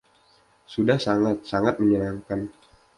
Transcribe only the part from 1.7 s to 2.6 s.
menyenangkan.